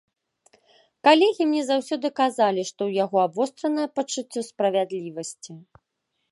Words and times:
Калегі 1.07 1.43
мне 1.49 1.63
заўсёды 1.67 2.07
казалі, 2.21 2.61
што 2.71 2.77
ў 2.77 2.91
яго 3.03 3.17
абвостранае 3.27 3.87
пачуццё 3.99 4.41
справядлівасці. 4.51 5.51